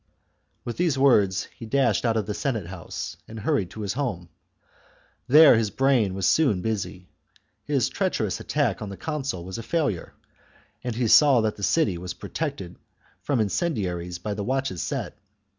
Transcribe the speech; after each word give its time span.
With 0.65 0.77
these 0.77 0.97
words 0.97 1.43
he 1.55 1.67
dashed 1.67 2.05
out 2.05 2.17
of 2.17 2.25
the 2.25 2.33
Senate 2.33 2.65
house 2.65 3.17
and 3.27 3.39
hurried 3.39 3.69
to 3.69 3.81
his 3.81 3.93
home. 3.93 4.29
There 5.27 5.55
his 5.55 5.69
brain 5.69 6.15
was 6.15 6.25
soon 6.25 6.63
busy. 6.63 7.07
His 7.65 7.87
treacherous 7.87 8.39
attack 8.39 8.81
on 8.81 8.89
the 8.89 8.97
consul 8.97 9.45
was 9.45 9.59
a 9.59 9.61
failure, 9.61 10.15
and 10.83 10.95
he 10.95 11.07
saw 11.07 11.41
that 11.41 11.55
the 11.55 11.61
city 11.61 11.99
was 11.99 12.15
protected 12.15 12.77
from 13.21 13.39
incendiaries 13.39 14.17
by 14.17 14.33
the 14.33 14.43
watches 14.43 14.81
set. 14.81 15.19